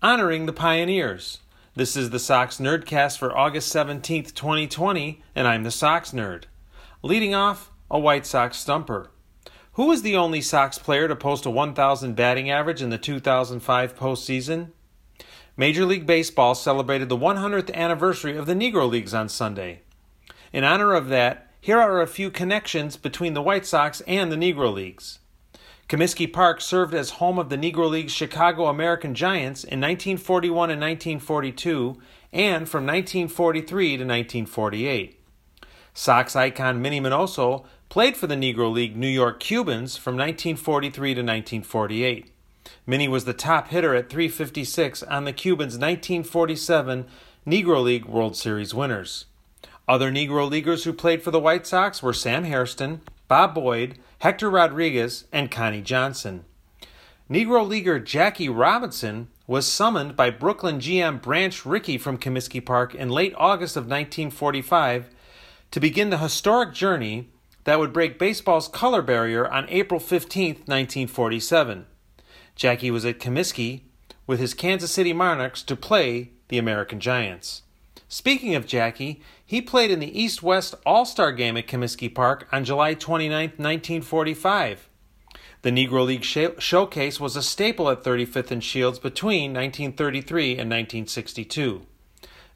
honoring 0.00 0.46
the 0.46 0.52
pioneers. 0.52 1.38
This 1.74 1.96
is 1.96 2.10
the 2.10 2.20
Sox 2.20 2.58
Nerdcast 2.58 3.18
for 3.18 3.36
August 3.36 3.74
17th, 3.74 4.32
2020, 4.32 5.22
and 5.34 5.48
I'm 5.48 5.64
the 5.64 5.72
Sox 5.72 6.12
Nerd. 6.12 6.44
Leading 7.02 7.34
off, 7.34 7.72
a 7.90 7.98
White 7.98 8.24
Sox 8.24 8.56
stumper. 8.58 9.10
Who 9.72 9.86
was 9.86 10.02
the 10.02 10.16
only 10.16 10.40
Sox 10.40 10.78
player 10.78 11.08
to 11.08 11.16
post 11.16 11.46
a 11.46 11.50
1,000 11.50 12.14
batting 12.14 12.48
average 12.48 12.80
in 12.80 12.90
the 12.90 12.98
2005 12.98 13.96
postseason? 13.96 14.70
Major 15.56 15.84
League 15.84 16.06
Baseball 16.06 16.54
celebrated 16.54 17.08
the 17.08 17.16
100th 17.16 17.74
anniversary 17.74 18.36
of 18.36 18.46
the 18.46 18.54
Negro 18.54 18.88
Leagues 18.88 19.14
on 19.14 19.28
Sunday. 19.28 19.82
In 20.52 20.62
honor 20.62 20.94
of 20.94 21.08
that, 21.08 21.50
here 21.60 21.80
are 21.80 22.00
a 22.00 22.06
few 22.06 22.30
connections 22.30 22.96
between 22.96 23.34
the 23.34 23.42
White 23.42 23.66
Sox 23.66 24.00
and 24.02 24.30
the 24.30 24.36
Negro 24.36 24.72
Leagues. 24.72 25.18
Comiskey 25.88 26.30
Park 26.30 26.60
served 26.60 26.92
as 26.92 27.10
home 27.10 27.38
of 27.38 27.48
the 27.48 27.56
Negro 27.56 27.88
League's 27.88 28.12
Chicago 28.12 28.66
American 28.66 29.14
Giants 29.14 29.64
in 29.64 29.80
1941 29.80 30.70
and 30.70 30.80
1942, 30.80 31.98
and 32.30 32.68
from 32.68 32.84
1943 32.84 33.86
to 33.96 34.04
1948. 34.04 35.18
Sox 35.94 36.36
icon 36.36 36.82
Minnie 36.82 37.00
Minoso 37.00 37.64
played 37.88 38.18
for 38.18 38.26
the 38.26 38.34
Negro 38.34 38.70
League 38.70 38.96
New 38.96 39.08
York 39.08 39.40
Cubans 39.40 39.96
from 39.96 40.14
1943 40.14 41.14
to 41.14 41.20
1948. 41.22 42.32
Minnie 42.86 43.08
was 43.08 43.24
the 43.24 43.32
top 43.32 43.68
hitter 43.68 43.94
at 43.94 44.10
356 44.10 45.02
on 45.04 45.24
the 45.24 45.32
Cubans' 45.32 45.78
1947 45.78 47.06
Negro 47.46 47.82
League 47.82 48.04
World 48.04 48.36
Series 48.36 48.74
winners. 48.74 49.24
Other 49.88 50.12
Negro 50.12 50.50
Leaguers 50.50 50.84
who 50.84 50.92
played 50.92 51.22
for 51.22 51.30
the 51.30 51.40
White 51.40 51.66
Sox 51.66 52.02
were 52.02 52.12
Sam 52.12 52.44
Hairston, 52.44 53.00
Bob 53.28 53.54
Boyd, 53.54 53.98
Hector 54.20 54.50
Rodriguez, 54.50 55.26
and 55.32 55.50
Connie 55.50 55.82
Johnson. 55.82 56.44
Negro 57.30 57.66
Leaguer 57.66 58.00
Jackie 58.00 58.48
Robinson 58.48 59.28
was 59.46 59.66
summoned 59.66 60.16
by 60.16 60.30
Brooklyn 60.30 60.78
GM 60.78 61.20
Branch 61.20 61.64
Rickey 61.66 61.98
from 61.98 62.16
Comiskey 62.16 62.64
Park 62.64 62.94
in 62.94 63.10
late 63.10 63.34
August 63.36 63.76
of 63.76 63.84
1945 63.84 65.10
to 65.70 65.80
begin 65.80 66.08
the 66.08 66.18
historic 66.18 66.72
journey 66.72 67.28
that 67.64 67.78
would 67.78 67.92
break 67.92 68.18
baseball's 68.18 68.66
color 68.66 69.02
barrier 69.02 69.46
on 69.46 69.68
April 69.68 70.00
15, 70.00 70.54
1947. 70.64 71.84
Jackie 72.56 72.90
was 72.90 73.04
at 73.04 73.20
Comiskey 73.20 73.82
with 74.26 74.40
his 74.40 74.54
Kansas 74.54 74.90
City 74.90 75.12
Monarchs 75.12 75.62
to 75.62 75.76
play 75.76 76.30
the 76.48 76.56
American 76.56 76.98
Giants. 76.98 77.62
Speaking 78.10 78.54
of 78.54 78.66
Jackie, 78.66 79.20
he 79.44 79.60
played 79.60 79.90
in 79.90 80.00
the 80.00 80.18
East 80.18 80.42
West 80.42 80.74
All 80.86 81.04
Star 81.04 81.30
game 81.30 81.58
at 81.58 81.66
Comiskey 81.66 82.12
Park 82.12 82.48
on 82.50 82.64
July 82.64 82.94
29, 82.94 83.52
1945. 83.56 84.88
The 85.60 85.70
Negro 85.70 86.06
League 86.06 86.24
sh- 86.24 86.58
Showcase 86.58 87.20
was 87.20 87.36
a 87.36 87.42
staple 87.42 87.90
at 87.90 88.02
35th 88.02 88.50
and 88.50 88.64
Shields 88.64 88.98
between 88.98 89.52
1933 89.52 90.52
and 90.52 90.70
1962. 90.70 91.82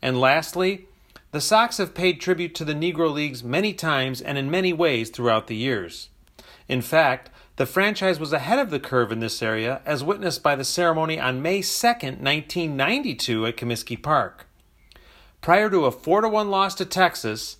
And 0.00 0.18
lastly, 0.18 0.86
the 1.32 1.40
Sox 1.40 1.76
have 1.76 1.94
paid 1.94 2.18
tribute 2.18 2.54
to 2.54 2.64
the 2.64 2.74
Negro 2.74 3.12
Leagues 3.12 3.44
many 3.44 3.74
times 3.74 4.22
and 4.22 4.38
in 4.38 4.50
many 4.50 4.72
ways 4.72 5.10
throughout 5.10 5.48
the 5.48 5.56
years. 5.56 6.08
In 6.66 6.80
fact, 6.80 7.28
the 7.56 7.66
franchise 7.66 8.18
was 8.18 8.32
ahead 8.32 8.58
of 8.58 8.70
the 8.70 8.80
curve 8.80 9.12
in 9.12 9.20
this 9.20 9.42
area, 9.42 9.82
as 9.84 10.02
witnessed 10.02 10.42
by 10.42 10.56
the 10.56 10.64
ceremony 10.64 11.20
on 11.20 11.42
May 11.42 11.60
2, 11.60 11.86
1992, 11.86 13.46
at 13.46 13.56
Comiskey 13.58 14.02
Park. 14.02 14.46
Prior 15.42 15.68
to 15.70 15.84
a 15.86 15.90
4 15.90 16.28
1 16.28 16.50
loss 16.50 16.76
to 16.76 16.84
Texas, 16.84 17.56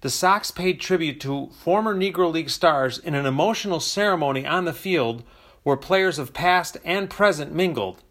the 0.00 0.10
Sox 0.10 0.50
paid 0.50 0.80
tribute 0.80 1.20
to 1.20 1.50
former 1.52 1.94
Negro 1.94 2.32
League 2.32 2.50
stars 2.50 2.98
in 2.98 3.14
an 3.14 3.24
emotional 3.24 3.78
ceremony 3.78 4.44
on 4.44 4.64
the 4.64 4.72
field 4.72 5.22
where 5.62 5.76
players 5.76 6.18
of 6.18 6.32
past 6.32 6.76
and 6.84 7.08
present 7.08 7.54
mingled. 7.54 8.02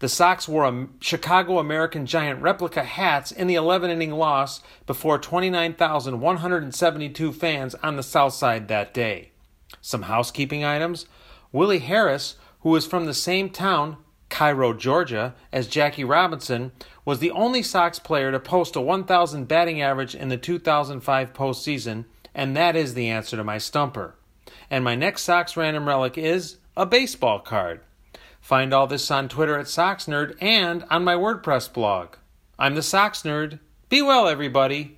The 0.00 0.08
Sox 0.10 0.46
wore 0.46 0.66
a 0.66 0.88
Chicago 1.00 1.58
American 1.58 2.04
Giant 2.04 2.42
replica 2.42 2.84
hats 2.84 3.32
in 3.32 3.46
the 3.46 3.54
11 3.54 3.88
inning 3.88 4.12
loss 4.12 4.60
before 4.84 5.18
29,172 5.18 7.32
fans 7.32 7.74
on 7.76 7.96
the 7.96 8.02
South 8.02 8.34
Side 8.34 8.68
that 8.68 8.92
day. 8.92 9.30
Some 9.80 10.02
housekeeping 10.02 10.62
items 10.62 11.06
Willie 11.52 11.78
Harris, 11.78 12.34
who 12.60 12.76
is 12.76 12.84
from 12.84 13.06
the 13.06 13.14
same 13.14 13.48
town, 13.48 13.96
Cairo, 14.38 14.72
Georgia, 14.72 15.34
as 15.52 15.66
Jackie 15.66 16.04
Robinson, 16.04 16.70
was 17.04 17.18
the 17.18 17.32
only 17.32 17.60
Sox 17.60 17.98
player 17.98 18.30
to 18.30 18.38
post 18.38 18.76
a 18.76 18.80
1,000 18.80 19.48
batting 19.48 19.82
average 19.82 20.14
in 20.14 20.28
the 20.28 20.36
2005 20.36 21.32
postseason, 21.32 22.04
and 22.36 22.56
that 22.56 22.76
is 22.76 22.94
the 22.94 23.08
answer 23.08 23.36
to 23.36 23.42
my 23.42 23.58
stumper. 23.58 24.14
And 24.70 24.84
my 24.84 24.94
next 24.94 25.22
Sox 25.22 25.56
random 25.56 25.88
relic 25.88 26.16
is 26.16 26.58
a 26.76 26.86
baseball 26.86 27.40
card. 27.40 27.80
Find 28.40 28.72
all 28.72 28.86
this 28.86 29.10
on 29.10 29.28
Twitter 29.28 29.58
at 29.58 29.66
Sox 29.66 30.04
Nerd 30.06 30.36
and 30.40 30.84
on 30.88 31.02
my 31.02 31.16
WordPress 31.16 31.72
blog. 31.72 32.14
I'm 32.60 32.76
the 32.76 32.82
Sox 32.82 33.22
Nerd. 33.22 33.58
Be 33.88 34.02
well, 34.02 34.28
everybody. 34.28 34.97